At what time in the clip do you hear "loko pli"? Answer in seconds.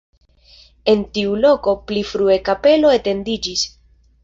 1.43-2.03